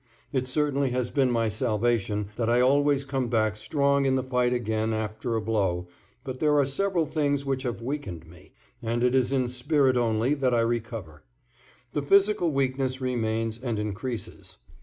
It 0.33 0.47
certainly 0.47 0.89
has 0.89 1.11
been 1.11 1.29
my 1.29 1.47
salvation 1.47 2.29
that 2.35 2.49
I 2.49 2.59
always 2.59 3.05
come 3.05 3.27
back 3.27 3.55
strong 3.55 4.07
in 4.07 4.15
the 4.15 4.23
fight 4.23 4.51
again 4.51 4.93
after 4.93 5.35
a 5.35 5.41
blow, 5.41 5.89
but 6.23 6.39
there 6.39 6.57
are 6.57 6.65
several 6.65 7.05
things 7.05 7.45
which 7.45 7.61
have 7.61 7.83
weakened 7.83 8.25
me, 8.25 8.53
and 8.81 9.03
it 9.03 9.13
is 9.13 9.31
in 9.31 9.47
spirit 9.47 9.95
only 9.97 10.33
that 10.33 10.55
I 10.55 10.61
recover; 10.61 11.23
the 11.93 12.01
physical 12.01 12.51
weakness 12.51 12.99
remains 12.99 13.59
and 13.59 13.77
increases. 13.77 14.57